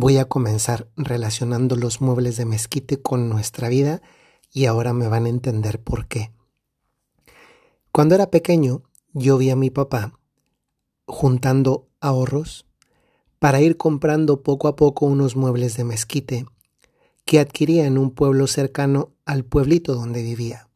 Voy 0.00 0.18
a 0.18 0.26
comenzar 0.26 0.88
relacionando 0.96 1.74
los 1.74 2.00
muebles 2.00 2.36
de 2.36 2.44
mezquite 2.44 3.02
con 3.02 3.28
nuestra 3.28 3.68
vida 3.68 4.00
y 4.52 4.66
ahora 4.66 4.92
me 4.92 5.08
van 5.08 5.26
a 5.26 5.28
entender 5.28 5.82
por 5.82 6.06
qué. 6.06 6.30
Cuando 7.90 8.14
era 8.14 8.30
pequeño, 8.30 8.84
yo 9.12 9.38
vi 9.38 9.50
a 9.50 9.56
mi 9.56 9.70
papá 9.70 10.16
juntando 11.04 11.88
ahorros 11.98 12.64
para 13.40 13.60
ir 13.60 13.76
comprando 13.76 14.44
poco 14.44 14.68
a 14.68 14.76
poco 14.76 15.04
unos 15.04 15.34
muebles 15.34 15.76
de 15.76 15.82
mezquite 15.82 16.46
que 17.24 17.40
adquiría 17.40 17.84
en 17.84 17.98
un 17.98 18.12
pueblo 18.12 18.46
cercano 18.46 19.16
al 19.24 19.44
pueblito 19.44 19.96
donde 19.96 20.22
vivía. 20.22 20.68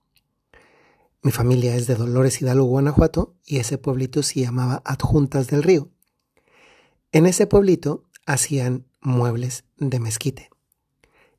Mi 1.22 1.30
familia 1.30 1.76
es 1.76 1.86
de 1.86 1.94
Dolores 1.94 2.42
Hidalgo, 2.42 2.64
Guanajuato, 2.64 3.36
y 3.46 3.58
ese 3.58 3.78
pueblito 3.78 4.24
se 4.24 4.40
llamaba 4.40 4.82
Adjuntas 4.84 5.46
del 5.46 5.62
Río. 5.62 5.90
En 7.12 7.26
ese 7.26 7.46
pueblito 7.46 8.02
hacían 8.26 8.88
muebles 9.02 9.64
de 9.76 10.00
mezquite. 10.00 10.50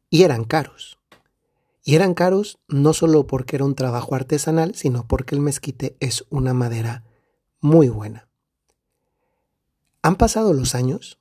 Y 0.09 0.23
eran 0.23 0.44
caros. 0.44 0.99
Y 1.84 1.95
eran 1.95 2.13
caros 2.13 2.59
no 2.67 2.94
solo 2.94 3.27
porque 3.27 3.55
era 3.55 3.66
un 3.66 3.76
trabajo 3.76 4.16
artesanal, 4.16 4.76
sino 4.76 5.08
porque 5.08 5.35
el 5.35 5.41
mezquite 5.41 5.98
es 5.99 6.26
una 6.30 6.54
madera 6.54 7.04
muy 7.59 7.90
buena. 7.90 8.27
Han 10.02 10.16
pasado 10.18 10.54
los 10.54 10.76
años 10.76 11.18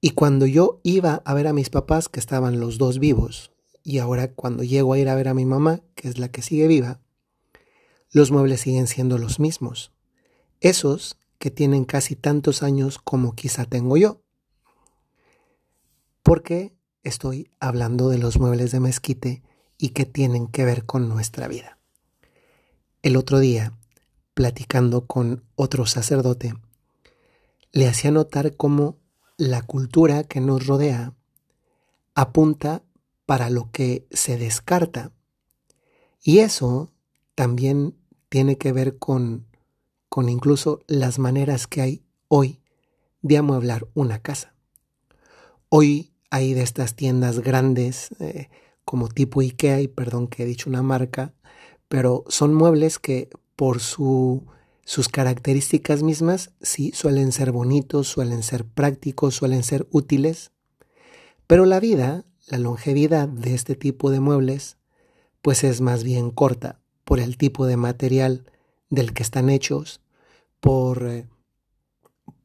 y 0.00 0.10
cuando 0.10 0.46
yo 0.46 0.80
iba 0.82 1.22
a 1.24 1.34
ver 1.34 1.46
a 1.46 1.52
mis 1.52 1.70
papás, 1.70 2.08
que 2.08 2.18
estaban 2.18 2.58
los 2.58 2.76
dos 2.76 2.98
vivos, 2.98 3.52
y 3.84 3.98
ahora 3.98 4.32
cuando 4.32 4.64
llego 4.64 4.94
a 4.94 4.98
ir 4.98 5.08
a 5.08 5.14
ver 5.14 5.28
a 5.28 5.34
mi 5.34 5.44
mamá, 5.44 5.80
que 5.94 6.08
es 6.08 6.18
la 6.18 6.28
que 6.28 6.42
sigue 6.42 6.66
viva, 6.66 7.00
los 8.10 8.30
muebles 8.30 8.62
siguen 8.62 8.88
siendo 8.88 9.16
los 9.16 9.38
mismos. 9.38 9.92
Esos 10.60 11.18
que 11.38 11.50
tienen 11.50 11.84
casi 11.84 12.16
tantos 12.16 12.62
años 12.62 12.98
como 12.98 13.34
quizá 13.34 13.64
tengo 13.64 13.96
yo. 13.96 14.21
Porque 16.22 16.76
estoy 17.02 17.50
hablando 17.58 18.08
de 18.08 18.18
los 18.18 18.38
muebles 18.38 18.72
de 18.72 18.80
mezquite 18.80 19.42
y 19.78 19.90
que 19.90 20.06
tienen 20.06 20.46
que 20.46 20.64
ver 20.64 20.86
con 20.86 21.08
nuestra 21.08 21.48
vida. 21.48 21.78
El 23.02 23.16
otro 23.16 23.40
día, 23.40 23.76
platicando 24.34 25.06
con 25.06 25.44
otro 25.56 25.86
sacerdote, 25.86 26.54
le 27.72 27.88
hacía 27.88 28.12
notar 28.12 28.56
cómo 28.56 28.98
la 29.36 29.62
cultura 29.62 30.24
que 30.24 30.40
nos 30.40 30.66
rodea 30.66 31.14
apunta 32.14 32.84
para 33.26 33.50
lo 33.50 33.70
que 33.72 34.06
se 34.10 34.36
descarta. 34.36 35.10
Y 36.22 36.38
eso 36.38 36.92
también 37.34 37.96
tiene 38.28 38.56
que 38.56 38.72
ver 38.72 38.98
con, 38.98 39.46
con 40.08 40.28
incluso 40.28 40.84
las 40.86 41.18
maneras 41.18 41.66
que 41.66 41.80
hay 41.80 42.04
hoy 42.28 42.60
de 43.22 43.38
amueblar 43.38 43.88
una 43.94 44.20
casa. 44.20 44.54
Hoy 45.68 46.11
hay 46.32 46.54
de 46.54 46.62
estas 46.62 46.96
tiendas 46.96 47.40
grandes 47.40 48.08
eh, 48.18 48.48
como 48.86 49.08
tipo 49.08 49.42
IKEA, 49.42 49.82
y 49.82 49.86
perdón 49.86 50.28
que 50.28 50.42
he 50.42 50.46
dicho 50.46 50.70
una 50.70 50.82
marca, 50.82 51.34
pero 51.88 52.24
son 52.26 52.54
muebles 52.54 52.98
que 52.98 53.28
por 53.54 53.80
su, 53.80 54.46
sus 54.82 55.10
características 55.10 56.02
mismas 56.02 56.52
sí 56.62 56.90
suelen 56.94 57.32
ser 57.32 57.52
bonitos, 57.52 58.08
suelen 58.08 58.42
ser 58.42 58.64
prácticos, 58.64 59.34
suelen 59.34 59.62
ser 59.62 59.86
útiles, 59.90 60.52
pero 61.46 61.66
la 61.66 61.80
vida, 61.80 62.24
la 62.48 62.56
longevidad 62.56 63.28
de 63.28 63.52
este 63.52 63.74
tipo 63.74 64.10
de 64.10 64.20
muebles, 64.20 64.78
pues 65.42 65.64
es 65.64 65.82
más 65.82 66.02
bien 66.02 66.30
corta 66.30 66.80
por 67.04 67.20
el 67.20 67.36
tipo 67.36 67.66
de 67.66 67.76
material 67.76 68.50
del 68.88 69.12
que 69.12 69.22
están 69.22 69.50
hechos, 69.50 70.00
por, 70.60 71.06
eh, 71.06 71.28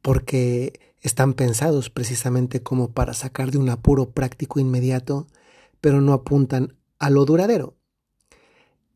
porque 0.02 0.87
están 1.00 1.34
pensados 1.34 1.90
precisamente 1.90 2.62
como 2.62 2.92
para 2.92 3.14
sacar 3.14 3.50
de 3.50 3.58
un 3.58 3.68
apuro 3.70 4.10
práctico 4.10 4.60
inmediato 4.60 5.26
pero 5.80 6.00
no 6.00 6.12
apuntan 6.12 6.74
a 6.98 7.10
lo 7.10 7.24
duradero. 7.24 7.76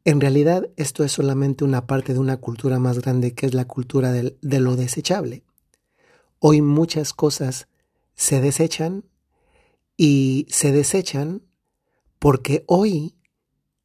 En 0.05 0.21
realidad 0.21 0.69
esto 0.77 1.05
es 1.05 1.13
solamente 1.13 1.65
una 1.65 1.87
parte 1.87 2.13
de 2.13 2.19
una 2.19 2.39
cultura 2.39 2.79
más 2.79 2.99
grande 2.99 3.35
que 3.35 3.47
es 3.47 3.55
la 3.55 3.67
cultura 3.67 4.11
de 4.11 4.61
lo 4.61 4.75
desechable. 4.75 5.45
Hoy 6.41 6.61
muchas 6.61 7.13
cosas 7.13 7.69
se 8.15 8.41
desechan 8.41 9.05
y 9.97 10.47
se 10.51 10.73
desechan 10.73 11.43
porque 12.19 12.65
hoy 12.67 13.15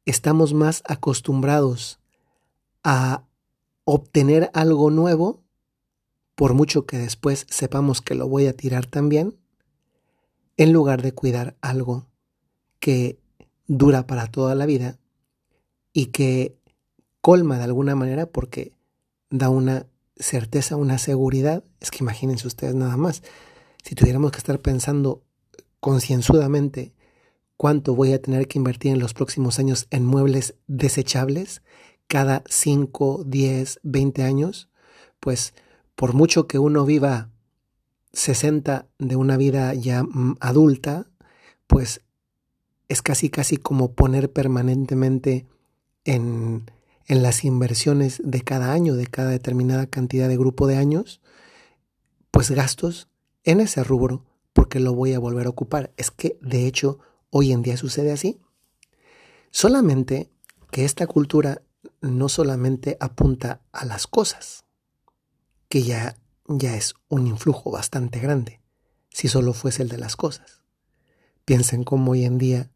estamos 0.06 0.54
más 0.54 0.82
acostumbrados 0.86 2.00
a 2.82 3.24
obtener 3.84 4.50
algo 4.54 4.90
nuevo, 4.90 5.44
por 6.38 6.54
mucho 6.54 6.86
que 6.86 6.98
después 6.98 7.48
sepamos 7.50 8.00
que 8.00 8.14
lo 8.14 8.28
voy 8.28 8.46
a 8.46 8.52
tirar 8.52 8.86
también, 8.86 9.36
en 10.56 10.72
lugar 10.72 11.02
de 11.02 11.10
cuidar 11.10 11.56
algo 11.62 12.06
que 12.78 13.18
dura 13.66 14.06
para 14.06 14.28
toda 14.28 14.54
la 14.54 14.64
vida 14.64 15.00
y 15.92 16.06
que 16.06 16.56
colma 17.20 17.58
de 17.58 17.64
alguna 17.64 17.96
manera 17.96 18.26
porque 18.26 18.72
da 19.30 19.50
una 19.50 19.88
certeza, 20.14 20.76
una 20.76 20.98
seguridad. 20.98 21.64
Es 21.80 21.90
que 21.90 22.04
imagínense 22.04 22.46
ustedes 22.46 22.76
nada 22.76 22.96
más, 22.96 23.24
si 23.82 23.96
tuviéramos 23.96 24.30
que 24.30 24.38
estar 24.38 24.60
pensando 24.60 25.24
concienzudamente 25.80 26.94
cuánto 27.56 27.96
voy 27.96 28.12
a 28.12 28.22
tener 28.22 28.46
que 28.46 28.60
invertir 28.60 28.92
en 28.92 29.00
los 29.00 29.12
próximos 29.12 29.58
años 29.58 29.88
en 29.90 30.06
muebles 30.06 30.54
desechables 30.68 31.62
cada 32.06 32.44
5, 32.48 33.24
10, 33.26 33.80
20 33.82 34.22
años, 34.22 34.68
pues 35.18 35.52
por 35.98 36.14
mucho 36.14 36.46
que 36.46 36.60
uno 36.60 36.84
viva 36.84 37.32
60 38.12 38.86
de 39.00 39.16
una 39.16 39.36
vida 39.36 39.74
ya 39.74 40.04
mm, 40.04 40.36
adulta, 40.38 41.10
pues 41.66 42.02
es 42.86 43.02
casi 43.02 43.30
casi 43.30 43.56
como 43.56 43.94
poner 43.94 44.32
permanentemente 44.32 45.48
en, 46.04 46.70
en 47.08 47.22
las 47.24 47.44
inversiones 47.44 48.22
de 48.24 48.42
cada 48.42 48.72
año, 48.72 48.94
de 48.94 49.08
cada 49.08 49.30
determinada 49.30 49.88
cantidad 49.88 50.28
de 50.28 50.36
grupo 50.36 50.68
de 50.68 50.76
años, 50.76 51.20
pues 52.30 52.52
gastos 52.52 53.08
en 53.42 53.58
ese 53.58 53.82
rubro 53.82 54.24
porque 54.52 54.78
lo 54.78 54.94
voy 54.94 55.14
a 55.14 55.18
volver 55.18 55.48
a 55.48 55.50
ocupar. 55.50 55.92
Es 55.96 56.12
que 56.12 56.38
de 56.40 56.68
hecho 56.68 57.00
hoy 57.30 57.50
en 57.50 57.62
día 57.62 57.76
sucede 57.76 58.12
así. 58.12 58.38
Solamente 59.50 60.30
que 60.70 60.84
esta 60.84 61.08
cultura 61.08 61.62
no 62.00 62.28
solamente 62.28 62.96
apunta 63.00 63.62
a 63.72 63.84
las 63.84 64.06
cosas, 64.06 64.64
que 65.68 65.82
ya, 65.82 66.16
ya 66.46 66.76
es 66.76 66.94
un 67.08 67.26
influjo 67.26 67.70
bastante 67.70 68.20
grande, 68.20 68.60
si 69.10 69.28
solo 69.28 69.52
fuese 69.52 69.82
el 69.82 69.88
de 69.88 69.98
las 69.98 70.16
cosas. 70.16 70.62
Piensen 71.44 71.84
cómo 71.84 72.12
hoy 72.12 72.24
en 72.24 72.38
día 72.38 72.70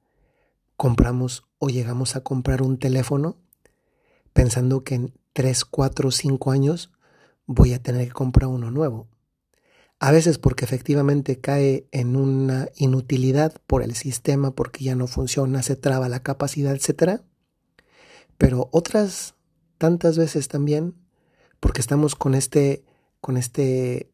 compramos 0.77 1.45
o 1.59 1.69
llegamos 1.69 2.17
a 2.17 2.23
comprar 2.23 2.63
un 2.63 2.79
teléfono 2.79 3.37
pensando 4.33 4.85
que 4.85 4.95
en 4.95 5.15
3, 5.33 5.65
4, 5.65 6.11
5 6.11 6.51
años 6.51 6.91
voy 7.47 7.73
a 7.73 7.83
tener 7.83 8.09
que 8.09 8.13
comprar 8.13 8.49
uno 8.49 8.71
nuevo. 8.71 9.09
A 9.99 10.11
veces 10.11 10.39
porque 10.39 10.65
efectivamente 10.65 11.41
cae 11.41 11.87
en 11.93 12.17
una 12.17 12.69
inutilidad 12.75 13.55
por 13.67 13.83
el 13.83 13.95
sistema, 13.95 14.53
porque 14.53 14.85
ya 14.85 14.97
no 14.97 15.07
funciona, 15.07 15.63
se 15.63 15.77
traba 15.77 16.09
la 16.09 16.25
capacidad, 16.25 16.75
etc. 16.75 17.21
Pero 18.37 18.69
otras 18.73 19.37
tantas 19.79 20.19
veces 20.19 20.49
también 20.49 20.97
porque 21.63 21.81
estamos 21.81 22.17
con 22.17 22.35
este, 22.35 22.85
con 23.21 23.37
este 23.37 24.11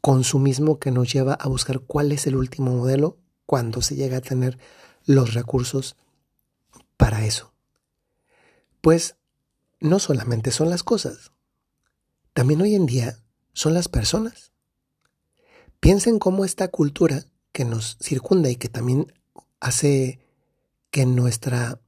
consumismo 0.00 0.78
que 0.78 0.92
nos 0.92 1.12
lleva 1.12 1.34
a 1.34 1.48
buscar 1.48 1.80
cuál 1.80 2.12
es 2.12 2.28
el 2.28 2.36
último 2.36 2.70
modelo 2.70 3.18
cuando 3.44 3.82
se 3.82 3.96
llega 3.96 4.18
a 4.18 4.20
tener 4.20 4.56
los 5.04 5.34
recursos 5.34 5.96
para 6.96 7.26
eso. 7.26 7.52
Pues 8.82 9.16
no 9.80 9.98
solamente 9.98 10.52
son 10.52 10.70
las 10.70 10.84
cosas, 10.84 11.32
también 12.34 12.60
hoy 12.60 12.76
en 12.76 12.86
día 12.86 13.18
son 13.52 13.74
las 13.74 13.88
personas. 13.88 14.52
Piensen 15.80 16.20
cómo 16.20 16.44
esta 16.44 16.68
cultura 16.68 17.24
que 17.50 17.64
nos 17.64 17.98
circunda 18.00 18.48
y 18.48 18.54
que 18.54 18.68
también 18.68 19.12
hace 19.58 20.20
que 20.92 21.04
nuestra 21.04 21.80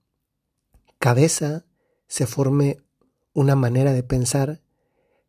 cabeza 0.99 1.65
se 2.09 2.27
forme 2.27 2.79
una 3.37 3.55
manera 3.55 3.93
de 3.93 4.03
pensar 4.03 4.63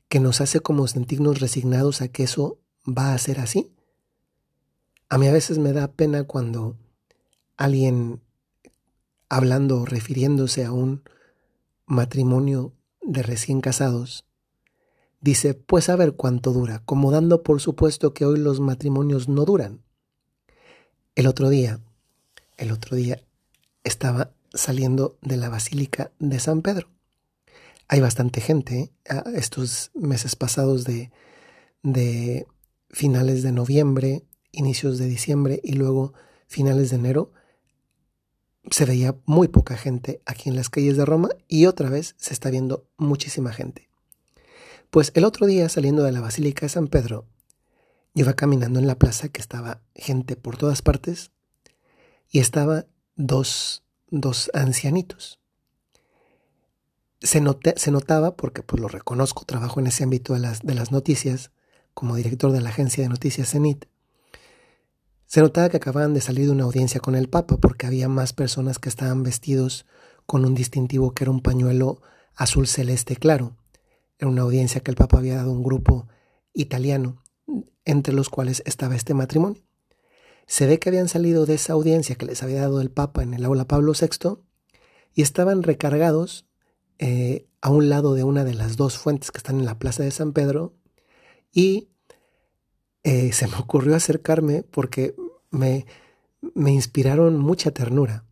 que 0.08 0.22
nos 0.22 0.40
hace 0.40 0.62
como 0.62 0.88
sentirnos 0.88 1.42
resignados 1.42 2.02
a 2.02 2.08
que 2.08 2.24
eso 2.24 2.58
va 2.88 3.14
a 3.14 3.18
ser 3.18 3.42
así. 3.42 3.70
A 5.10 5.18
mí 5.18 5.28
a 5.28 5.34
veces 5.34 5.58
me 5.58 5.74
da 5.74 5.92
pena 5.92 6.24
cuando 6.24 6.78
alguien 7.58 8.22
hablando, 9.28 9.86
refiriéndose 9.86 10.64
a 10.64 10.72
un 10.72 11.04
matrimonio 11.86 12.72
de 13.02 13.24
recién 13.24 13.60
casados, 13.60 14.26
dice, 15.20 15.54
pues 15.54 15.90
a 15.90 15.98
ver 15.98 16.16
cuánto 16.16 16.54
dura, 16.54 16.82
como 16.86 17.12
dando 17.12 17.44
por 17.44 17.60
supuesto 17.60 18.14
que 18.14 18.26
hoy 18.26 18.40
los 18.40 18.62
matrimonios 18.62 19.28
no 19.28 19.44
duran. 19.44 19.84
El 21.16 21.28
otro 21.28 21.50
día, 21.50 21.82
el 22.56 22.72
otro 22.72 22.96
día 22.96 23.22
estaba 23.84 24.32
saliendo 24.54 25.18
de 25.22 25.36
la 25.36 25.50
Basílica 25.50 26.14
de 26.20 26.40
San 26.40 26.62
Pedro. 26.62 26.88
Hay 27.88 28.02
bastante 28.02 28.42
gente, 28.42 28.80
¿eh? 29.06 29.24
estos 29.36 29.92
meses 29.94 30.36
pasados 30.36 30.84
de, 30.84 31.12
de 31.84 32.48
finales 32.90 33.44
de 33.44 33.52
noviembre 33.52 34.28
inicios 34.58 34.98
de 34.98 35.08
diciembre 35.08 35.60
y 35.64 35.74
luego 35.74 36.14
finales 36.48 36.90
de 36.90 36.98
enero, 36.98 37.32
se 38.70 38.86
veía 38.86 39.16
muy 39.26 39.48
poca 39.48 39.78
gente 39.78 40.22
aquí 40.26 40.50
en 40.50 40.56
las 40.56 40.70
calles 40.70 40.98
de 40.98 41.06
Roma 41.06 41.30
y 41.48 41.68
otra 41.68 41.90
vez 41.90 42.16
se 42.18 42.34
está 42.34 42.50
viendo 42.50 42.88
muchísima 42.98 43.54
gente. 43.54 43.90
Pues 44.90 45.12
el 45.16 45.26
otro 45.26 45.46
día 45.46 45.70
saliendo 45.70 46.04
de 46.04 46.12
la 46.12 46.22
Basílica 46.22 46.66
de 46.66 46.70
San 46.70 46.88
Pedro, 46.88 47.26
iba 48.14 48.34
caminando 48.34 48.80
en 48.80 48.88
la 48.88 48.98
plaza 48.98 49.30
que 49.30 49.42
estaba 49.42 49.82
gente 49.96 50.36
por 50.36 50.58
todas 50.58 50.82
partes 50.82 51.32
y 52.30 52.40
estaba 52.40 52.86
dos, 53.16 53.84
dos 54.10 54.50
ancianitos. 54.54 55.40
Se, 57.20 57.42
notaba, 57.42 58.36
porque 58.36 58.62
pues 58.62 58.82
lo 58.82 58.88
reconozco, 58.88 59.46
trabajo 59.46 59.80
en 59.80 59.88
ese 59.88 60.04
ámbito 60.04 60.34
de 60.34 60.40
las, 60.40 60.62
de 60.62 60.76
las 60.76 60.92
noticias 60.92 61.52
como 61.94 62.16
director 62.16 62.52
de 62.52 62.62
la 62.62 62.70
agencia 62.70 63.04
de 63.04 63.10
noticias 63.10 63.50
CENIT, 63.52 63.86
se 65.28 65.42
notaba 65.42 65.68
que 65.68 65.78
acababan 65.78 66.14
de 66.14 66.22
salir 66.22 66.46
de 66.46 66.52
una 66.52 66.64
audiencia 66.64 67.02
con 67.02 67.14
el 67.14 67.28
Papa 67.28 67.58
porque 67.58 67.86
había 67.86 68.08
más 68.08 68.32
personas 68.32 68.80
que 68.80 68.88
estaban 68.88 69.24
vestidos 69.24 69.86
con 70.26 70.46
un 70.46 70.56
distintivo 70.56 71.14
que 71.14 71.26
era 71.26 71.32
un 71.32 71.42
pañuelo 71.42 72.02
azul 72.34 72.66
celeste 72.66 73.18
claro. 73.18 73.58
Era 74.18 74.30
una 74.30 74.44
audiencia 74.44 74.80
que 74.80 74.90
el 74.90 74.96
Papa 74.96 75.18
había 75.18 75.36
dado 75.36 75.50
a 75.50 75.54
un 75.54 75.64
grupo 75.64 76.08
italiano, 76.54 77.22
entre 77.84 78.14
los 78.14 78.30
cuales 78.30 78.64
estaba 78.66 78.96
este 78.96 79.14
matrimonio. 79.14 79.62
Se 80.46 80.66
ve 80.66 80.80
que 80.80 80.88
habían 80.88 81.10
salido 81.10 81.46
de 81.46 81.56
esa 81.56 81.74
audiencia 81.74 82.16
que 82.16 82.26
les 82.26 82.42
había 82.42 82.62
dado 82.62 82.80
el 82.80 82.90
Papa 82.90 83.22
en 83.22 83.34
el 83.34 83.44
aula 83.44 83.68
Pablo 83.68 83.92
VI 84.00 84.40
y 85.14 85.24
estaban 85.24 85.62
recargados 85.62 86.47
eh, 87.00 87.48
a 87.62 87.70
un 87.70 87.90
lado 87.90 88.14
de 88.14 88.24
una 88.24 88.44
de 88.44 88.54
las 88.54 88.78
dos 88.78 88.98
fuentes 88.98 89.32
que 89.32 89.38
están 89.38 89.60
en 89.60 89.66
la 89.66 89.80
Plaza 89.80 90.04
de 90.04 90.12
San 90.12 90.34
Pedro 90.34 90.74
y 91.52 91.90
eh, 93.04 93.32
se 93.34 93.48
me 93.48 93.56
ocurrió 93.58 93.96
acercarme 93.96 94.64
porque 94.64 95.16
me, 95.50 95.86
me 96.54 96.72
inspiraron 96.72 97.40
mucha 97.40 97.72
ternura. 97.72 98.26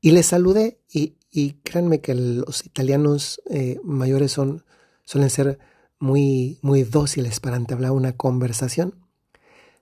Y 0.00 0.12
les 0.12 0.26
saludé 0.26 0.80
y, 0.92 1.16
y 1.30 1.54
créanme 1.62 2.00
que 2.00 2.14
los 2.14 2.64
italianos 2.66 3.40
eh, 3.48 3.80
mayores 3.84 4.32
son, 4.32 4.64
suelen 5.04 5.30
ser 5.30 5.58
muy, 5.98 6.58
muy 6.62 6.82
dóciles 6.82 7.40
para 7.40 7.56
entablar 7.56 7.92
una 7.92 8.16
conversación. 8.16 8.94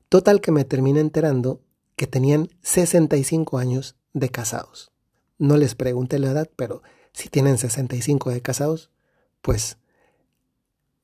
Total 0.08 0.40
que 0.40 0.52
me 0.52 0.64
terminé 0.64 1.00
enterando 1.00 1.62
que 1.96 2.06
tenían 2.06 2.48
65 2.62 3.58
años 3.58 3.96
de 4.12 4.28
casados. 4.28 4.92
No 5.38 5.56
les 5.56 5.74
pregunté 5.74 6.18
la 6.18 6.30
edad, 6.32 6.50
pero 6.56 6.82
si 7.12 7.28
tienen 7.28 7.58
65 7.58 8.30
de 8.30 8.40
casados, 8.40 8.90
pues 9.42 9.78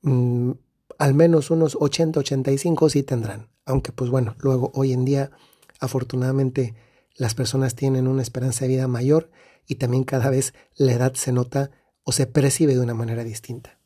mm, 0.01 0.51
al 0.97 1.13
menos 1.13 1.51
unos 1.51 1.77
80, 1.79 2.19
85 2.19 2.89
sí 2.89 3.03
tendrán. 3.03 3.49
Aunque 3.65 3.91
pues 3.91 4.09
bueno, 4.09 4.35
luego 4.39 4.71
hoy 4.73 4.93
en 4.93 5.05
día 5.05 5.31
afortunadamente 5.79 6.75
las 7.15 7.35
personas 7.35 7.75
tienen 7.75 8.07
una 8.07 8.21
esperanza 8.21 8.65
de 8.65 8.69
vida 8.69 8.87
mayor 8.87 9.31
y 9.67 9.75
también 9.75 10.03
cada 10.03 10.29
vez 10.29 10.53
la 10.75 10.93
edad 10.93 11.13
se 11.15 11.31
nota 11.31 11.71
o 12.03 12.11
se 12.11 12.27
percibe 12.27 12.73
de 12.73 12.79
una 12.79 12.93
manera 12.93 13.23
distinta. 13.23 13.79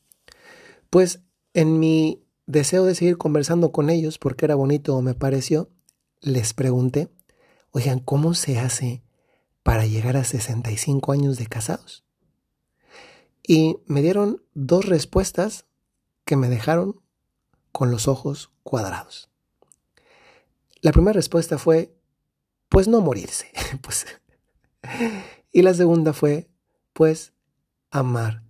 Pues 0.89 1.21
en 1.53 1.79
mi 1.79 2.23
deseo 2.45 2.85
de 2.85 2.95
seguir 2.95 3.17
conversando 3.17 3.71
con 3.71 3.89
ellos, 3.89 4.17
porque 4.17 4.45
era 4.45 4.55
bonito 4.55 4.95
o 4.95 5.01
me 5.01 5.13
pareció, 5.13 5.69
les 6.19 6.53
pregunté, 6.53 7.09
oigan, 7.71 7.99
¿cómo 7.99 8.33
se 8.33 8.59
hace 8.59 9.03
para 9.63 9.85
llegar 9.85 10.17
a 10.17 10.23
65 10.23 11.11
años 11.11 11.37
de 11.37 11.47
casados? 11.47 12.03
Y 13.47 13.77
me 13.85 14.01
dieron 14.01 14.43
dos 14.53 14.85
respuestas 14.85 15.65
que 16.25 16.35
me 16.35 16.49
dejaron 16.49 17.01
con 17.71 17.91
los 17.91 18.07
ojos 18.07 18.51
cuadrados. 18.63 19.29
La 20.81 20.91
primera 20.91 21.13
respuesta 21.13 21.57
fue, 21.57 21.95
pues 22.69 22.87
no 22.87 23.01
morirse. 23.01 23.51
pues, 23.81 24.05
y 25.51 25.61
la 25.61 25.73
segunda 25.73 26.13
fue, 26.13 26.49
pues 26.93 27.33
amar 27.89 28.43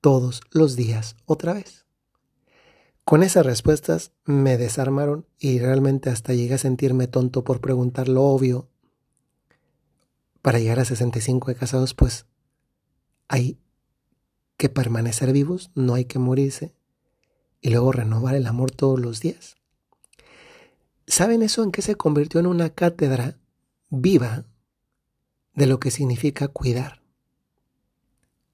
todos 0.00 0.40
los 0.50 0.76
días 0.76 1.16
otra 1.26 1.54
vez. 1.54 1.86
Con 3.04 3.22
esas 3.22 3.44
respuestas 3.44 4.12
me 4.24 4.56
desarmaron 4.56 5.26
y 5.38 5.58
realmente 5.58 6.10
hasta 6.10 6.32
llegué 6.32 6.54
a 6.54 6.58
sentirme 6.58 7.08
tonto 7.08 7.44
por 7.44 7.60
preguntar 7.60 8.08
lo 8.08 8.22
obvio. 8.24 8.68
Para 10.42 10.58
llegar 10.58 10.80
a 10.80 10.84
65 10.84 11.48
de 11.48 11.56
casados, 11.56 11.94
pues 11.94 12.26
hay 13.28 13.58
que 14.60 14.68
permanecer 14.68 15.32
vivos, 15.32 15.70
no 15.74 15.94
hay 15.94 16.04
que 16.04 16.18
morirse 16.18 16.74
y 17.62 17.70
luego 17.70 17.92
renovar 17.92 18.34
el 18.34 18.46
amor 18.46 18.70
todos 18.70 19.00
los 19.00 19.20
días. 19.20 19.56
¿Saben 21.06 21.40
eso 21.40 21.64
en 21.64 21.72
qué 21.72 21.80
se 21.80 21.94
convirtió 21.94 22.40
en 22.40 22.46
una 22.46 22.68
cátedra 22.68 23.38
viva 23.88 24.44
de 25.54 25.66
lo 25.66 25.80
que 25.80 25.90
significa 25.90 26.48
cuidar? 26.48 27.02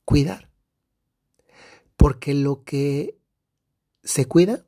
Cuidar. 0.05 0.49
Porque 1.97 2.35
lo 2.35 2.63
que 2.63 3.19
se 4.05 4.27
cuida 4.27 4.65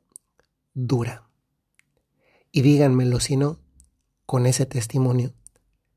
dura. 0.73 1.29
Y 2.51 2.63
díganmelo 2.63 3.21
si 3.21 3.37
no, 3.37 3.61
con 4.25 4.45
ese 4.45 4.65
testimonio 4.65 5.33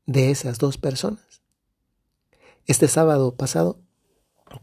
de 0.05 0.31
esas 0.31 0.57
dos 0.57 0.77
personas. 0.77 1.41
Este 2.65 2.87
sábado 2.87 3.35
pasado, 3.35 3.82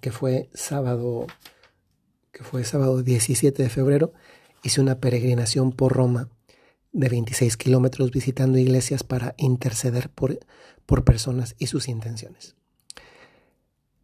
que 0.00 0.12
fue 0.12 0.50
sábado 0.54 1.26
que 2.32 2.44
fue 2.44 2.64
sábado 2.64 3.02
17 3.02 3.62
de 3.62 3.68
febrero, 3.68 4.12
hice 4.62 4.80
una 4.80 5.00
peregrinación 5.00 5.72
por 5.72 5.92
Roma 5.92 6.28
de 6.92 7.08
26 7.08 7.56
kilómetros 7.56 8.10
visitando 8.10 8.58
iglesias 8.58 9.04
para 9.04 9.34
interceder 9.36 10.10
por, 10.10 10.38
por 10.86 11.04
personas 11.04 11.54
y 11.58 11.66
sus 11.66 11.88
intenciones. 11.88 12.56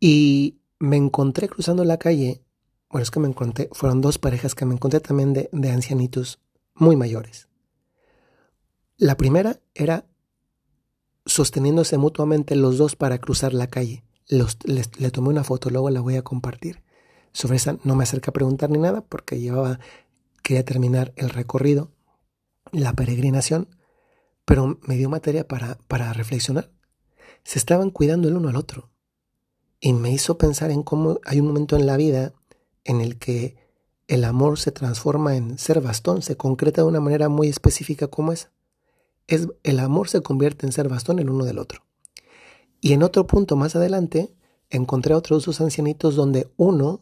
Y 0.00 0.58
me 0.78 0.96
encontré 0.96 1.48
cruzando 1.48 1.84
la 1.84 1.98
calle, 1.98 2.42
bueno, 2.90 3.02
es 3.02 3.10
que 3.10 3.20
me 3.20 3.28
encontré, 3.28 3.68
fueron 3.72 4.00
dos 4.00 4.18
parejas 4.18 4.54
que 4.54 4.66
me 4.66 4.74
encontré 4.74 5.00
también 5.00 5.32
de, 5.32 5.48
de 5.52 5.70
ancianitos 5.70 6.40
muy 6.74 6.96
mayores. 6.96 7.48
La 8.98 9.16
primera 9.16 9.60
era 9.74 10.06
sosteniéndose 11.24 11.98
mutuamente 11.98 12.54
los 12.54 12.78
dos 12.78 12.96
para 12.96 13.18
cruzar 13.18 13.52
la 13.52 13.66
calle. 13.66 14.05
Le 14.28 15.10
tomé 15.10 15.28
una 15.28 15.44
foto, 15.44 15.70
luego 15.70 15.90
la 15.90 16.00
voy 16.00 16.16
a 16.16 16.22
compartir. 16.22 16.82
Sobre 17.32 17.56
esa 17.56 17.78
no 17.84 17.94
me 17.94 18.04
acerca 18.04 18.30
a 18.30 18.34
preguntar 18.34 18.70
ni 18.70 18.78
nada 18.78 19.02
porque 19.02 19.38
llevaba, 19.38 19.78
quería 20.42 20.64
terminar 20.64 21.12
el 21.16 21.30
recorrido, 21.30 21.92
la 22.72 22.92
peregrinación, 22.94 23.68
pero 24.44 24.78
me 24.82 24.96
dio 24.96 25.08
materia 25.10 25.46
para, 25.46 25.78
para 25.86 26.12
reflexionar. 26.12 26.70
Se 27.44 27.58
estaban 27.58 27.90
cuidando 27.90 28.28
el 28.28 28.36
uno 28.36 28.48
al 28.48 28.56
otro. 28.56 28.90
Y 29.80 29.92
me 29.92 30.10
hizo 30.10 30.38
pensar 30.38 30.70
en 30.70 30.82
cómo 30.82 31.20
hay 31.24 31.40
un 31.40 31.46
momento 31.46 31.76
en 31.76 31.86
la 31.86 31.96
vida 31.96 32.32
en 32.84 33.00
el 33.00 33.18
que 33.18 33.56
el 34.08 34.24
amor 34.24 34.58
se 34.58 34.72
transforma 34.72 35.36
en 35.36 35.58
ser 35.58 35.80
bastón, 35.80 36.22
se 36.22 36.36
concreta 36.36 36.82
de 36.82 36.88
una 36.88 37.00
manera 37.00 37.28
muy 37.28 37.48
específica 37.48 38.06
como. 38.06 38.32
Es, 38.32 38.48
el 39.62 39.80
amor 39.80 40.08
se 40.08 40.22
convierte 40.22 40.66
en 40.66 40.72
ser 40.72 40.88
bastón 40.88 41.18
el 41.18 41.30
uno 41.30 41.44
del 41.44 41.58
otro. 41.58 41.85
Y 42.86 42.92
en 42.92 43.02
otro 43.02 43.26
punto 43.26 43.56
más 43.56 43.74
adelante 43.74 44.32
encontré 44.70 45.12
otros 45.12 45.44
dos 45.44 45.60
ancianitos 45.60 46.14
donde 46.14 46.48
uno 46.56 47.00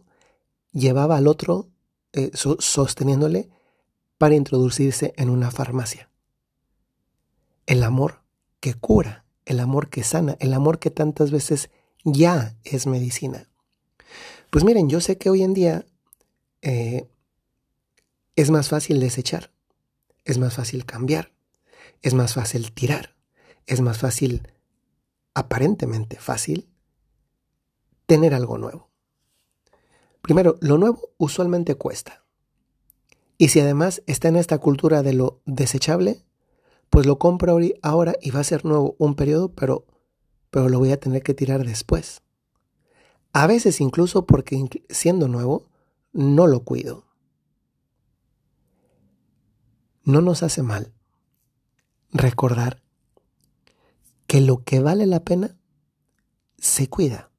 llevaba 0.73 1.19
al 1.19 1.29
otro 1.29 1.69
eh, 2.15 2.31
sosteniéndole 2.33 3.51
para 4.17 4.35
introducirse 4.35 5.13
en 5.19 5.29
una 5.29 5.51
farmacia. 5.51 6.09
El 7.67 7.83
amor 7.83 8.23
que 8.61 8.73
cura, 8.73 9.27
el 9.45 9.61
amor 9.61 9.91
que 9.91 10.05
sana, 10.05 10.39
el 10.41 10.55
amor 10.55 10.79
que 10.79 10.91
tantas 10.91 11.31
veces 11.31 11.69
ya 12.03 12.57
es 12.65 12.87
medicina. 12.87 13.51
Pues 14.49 14.65
miren, 14.65 14.89
yo 14.89 15.03
sé 15.03 15.19
que 15.19 15.29
hoy 15.29 15.43
en 15.43 15.53
día 15.53 15.85
eh, 16.63 17.07
es 18.37 18.51
más 18.51 18.71
fácil 18.71 19.01
desechar, 19.01 19.51
es 20.25 20.39
más 20.39 20.55
fácil 20.55 20.87
cambiar, 20.87 21.35
es 22.01 22.15
más 22.15 22.33
fácil 22.33 22.73
tirar, 22.73 23.15
es 23.67 23.83
más 23.83 23.99
fácil, 23.99 24.49
aparentemente 25.35 26.19
fácil, 26.19 26.69
tener 28.07 28.35
algo 28.35 28.59
nuevo. 28.59 28.91
Primero, 30.23 30.57
lo 30.61 30.79
nuevo 30.79 31.11
usualmente 31.19 31.75
cuesta. 31.75 32.25
Y 33.37 33.49
si 33.49 33.61
además 33.61 34.03
está 34.07 34.29
en 34.29 34.37
esta 34.37 34.59
cultura 34.59 35.03
de 35.03 35.13
lo 35.13 35.43
desechable, 35.45 36.25
pues 36.89 37.07
lo 37.07 37.19
compro 37.19 37.59
ahora 37.83 38.15
y 38.23 38.31
va 38.31 38.41
a 38.41 38.45
ser 38.45 38.65
nuevo 38.65 38.95
un 38.99 39.17
periodo, 39.17 39.53
pero, 39.53 39.85
pero 40.51 40.69
lo 40.69 40.79
voy 40.79 40.93
a 40.93 41.01
tener 41.01 41.23
que 41.23 41.35
tirar 41.35 41.67
después. 41.67 42.23
A 43.33 43.49
veces 43.49 43.81
incluso 43.81 44.27
porque 44.27 44.65
siendo 44.89 45.27
nuevo, 45.27 45.69
no 46.13 46.47
lo 46.47 46.61
cuido. 46.61 47.05
No 50.05 50.21
nos 50.21 50.45
hace 50.45 50.63
mal 50.63 50.93
recordar 52.13 52.84
que 54.35 54.41
lo 54.41 54.65
que 54.65 54.81
vale 54.81 55.07
la 55.07 55.23
pena 55.23 55.57
se 56.59 56.89
cuida. 56.89 57.31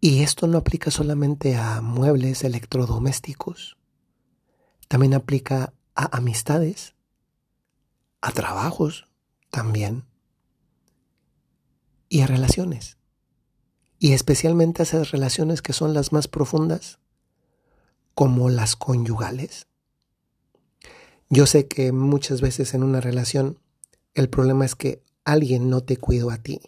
Y 0.00 0.22
esto 0.22 0.46
no 0.46 0.56
aplica 0.56 0.90
solamente 0.90 1.56
a 1.56 1.82
muebles 1.82 2.42
electrodomésticos, 2.42 3.76
también 4.88 5.12
aplica 5.12 5.74
a 5.94 6.16
amistades, 6.16 6.94
a 8.22 8.32
trabajos 8.32 9.06
también 9.50 10.06
y 12.08 12.22
a 12.22 12.26
relaciones. 12.26 12.96
Y 13.98 14.14
especialmente 14.14 14.80
a 14.80 14.84
esas 14.84 15.10
relaciones 15.10 15.60
que 15.60 15.74
son 15.74 15.92
las 15.92 16.12
más 16.12 16.28
profundas, 16.28 16.98
como 18.14 18.48
las 18.48 18.74
conyugales. 18.74 19.66
Yo 21.28 21.44
sé 21.44 21.68
que 21.68 21.92
muchas 21.92 22.40
veces 22.40 22.72
en 22.72 22.82
una 22.82 23.02
relación 23.02 23.58
el 24.14 24.28
problema 24.28 24.64
es 24.64 24.74
que 24.74 25.02
alguien 25.24 25.68
no 25.68 25.82
te 25.82 25.96
cuidó 25.96 26.30
a 26.30 26.38
ti 26.38 26.60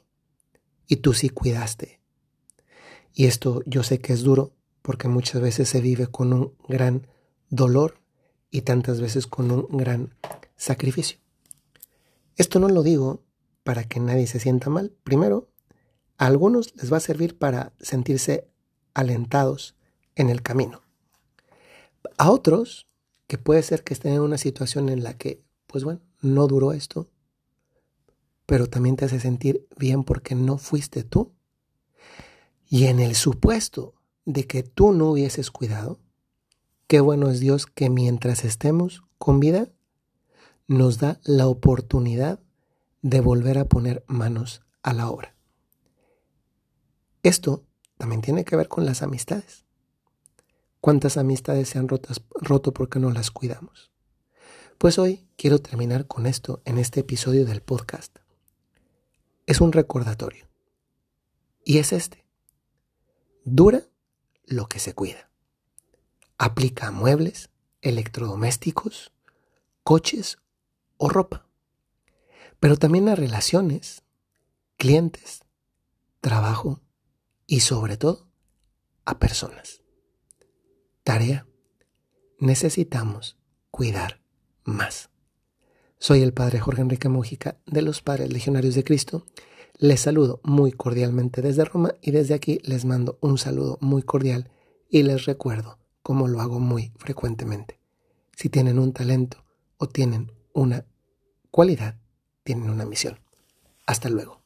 y 0.87 0.97
tú 0.97 1.15
sí 1.15 1.29
cuidaste. 1.29 2.01
Y 3.13 3.27
esto 3.27 3.63
yo 3.67 3.83
sé 3.83 4.01
que 4.01 4.13
es 4.13 4.23
duro 4.23 4.53
porque 4.83 5.09
muchas 5.09 5.41
veces 5.41 5.69
se 5.69 5.81
vive 5.81 6.07
con 6.07 6.33
un 6.33 6.55
gran 6.69 7.07
dolor 7.49 8.01
y 8.51 8.63
tantas 8.63 9.01
veces 9.01 9.27
con 9.27 9.51
un 9.51 9.67
gran 9.71 10.15
sacrificio. 10.57 11.19
Esto 12.37 12.61
no 12.61 12.69
lo 12.69 12.83
digo 12.83 13.23
para 13.65 13.85
que 13.85 14.01
nadie 14.01 14.27
se 14.27 14.41
sienta 14.41 14.71
mal. 14.71 14.93
Primero, 15.03 15.49
a 16.19 16.27
algunos 16.27 16.75
les 16.77 16.93
va 16.93 16.99
a 16.99 17.01
servir 17.01 17.39
para 17.39 17.73
sentirse 17.81 18.49
alentados 18.95 19.75
en 20.15 20.31
el 20.31 20.43
camino. 20.43 20.83
A 22.19 22.31
otros, 22.31 22.87
que 23.27 23.39
puede 23.39 23.63
ser 23.63 23.83
que 23.83 23.95
estén 23.95 24.13
en 24.13 24.21
una 24.21 24.39
situación 24.39 24.89
en 24.89 25.03
la 25.03 25.17
que, 25.19 25.43
pues 25.67 25.85
bueno, 25.85 26.01
no 26.21 26.47
duró 26.47 26.73
esto, 26.73 27.09
pero 28.47 28.69
también 28.69 28.97
te 28.97 29.05
hace 29.05 29.21
sentir 29.21 29.67
bien 29.77 30.05
porque 30.05 30.35
no 30.35 30.57
fuiste 30.57 31.03
tú. 31.03 31.33
Y 32.69 32.87
en 32.87 33.01
el 33.01 33.15
supuesto 33.15 33.95
de 34.25 34.47
que 34.47 34.63
tú 34.63 34.93
no 34.93 35.11
hubieses 35.11 35.51
cuidado, 35.51 36.01
qué 36.87 37.01
bueno 37.01 37.29
es 37.31 37.41
Dios 37.41 37.67
que 37.67 37.91
mientras 37.91 38.45
estemos 38.45 39.03
con 39.19 39.41
vida, 39.41 39.69
nos 40.69 40.99
da 40.99 41.21
la 41.25 41.47
oportunidad 41.49 42.41
de 43.03 43.21
volver 43.21 43.59
a 43.59 43.67
poner 43.67 44.05
manos 44.07 44.63
a 44.83 44.93
la 44.93 45.11
obra. 45.11 45.35
Esto 47.23 47.65
también 47.99 48.21
tiene 48.21 48.45
que 48.45 48.57
ver 48.57 48.69
con 48.69 48.85
las 48.85 49.03
amistades. 49.03 49.65
¿Cuántas 50.81 51.17
amistades 51.17 51.69
se 51.69 51.79
han 51.79 51.89
roto 51.89 52.73
porque 52.73 53.01
no 53.01 53.11
las 53.11 53.31
cuidamos? 53.31 53.91
Pues 54.79 54.99
hoy 54.99 55.27
quiero 55.37 55.61
terminar 55.61 56.07
con 56.07 56.27
esto 56.27 56.63
en 56.65 56.79
este 56.79 57.01
episodio 57.01 57.45
del 57.45 57.63
podcast. 57.63 58.19
Es 59.47 59.61
un 59.61 59.73
recordatorio. 59.73 60.49
Y 61.65 61.79
es 61.79 61.93
este. 61.93 62.25
Dura 63.45 63.83
lo 64.45 64.69
que 64.69 64.81
se 64.81 64.93
cuida. 64.93 65.31
Aplica 66.37 66.89
a 66.89 66.91
muebles, 66.91 67.51
electrodomésticos, 67.81 69.13
coches 69.85 70.39
o 70.97 71.09
ropa. 71.09 71.47
Pero 72.59 72.77
también 72.77 73.09
a 73.09 73.15
relaciones, 73.15 74.03
clientes, 74.77 75.45
trabajo 76.21 76.81
y 77.47 77.61
sobre 77.61 77.97
todo 77.97 78.29
a 79.05 79.19
personas. 79.21 79.83
Tarea. 81.05 81.47
Necesitamos 82.39 83.39
cuidar 83.71 84.21
más. 84.65 85.11
Soy 86.07 86.23
el 86.23 86.33
Padre 86.33 86.61
Jorge 86.61 86.83
Enrique 86.83 87.09
Mújica 87.09 87.57
de 87.67 87.83
los 87.83 88.01
Padres 88.01 88.33
Legionarios 88.33 88.77
de 88.77 88.85
Cristo. 88.85 89.27
Les 89.77 89.99
saludo 89.99 90.39
muy 90.45 90.71
cordialmente 90.71 91.43
desde 91.43 91.65
Roma 91.65 91.97
y 92.01 92.13
desde 92.13 92.35
aquí 92.35 92.61
les 92.63 92.85
mando 92.85 93.19
un 93.21 93.39
saludo 93.39 93.77
muy 93.81 94.05
cordial 94.05 94.49
y 94.89 95.03
les 95.03 95.25
recuerdo, 95.25 95.81
como 96.05 96.29
lo 96.29 96.41
hago 96.41 96.61
muy 96.61 96.93
frecuentemente, 96.95 97.81
si 98.37 98.49
tienen 98.49 98.79
un 98.79 98.93
talento 98.93 99.39
o 99.79 99.89
tienen 99.89 100.31
una 100.53 100.87
cualidad, 101.51 101.97
tienen 102.45 102.71
una 102.71 102.87
misión. 102.87 103.19
Hasta 103.85 104.09
luego. 104.09 104.41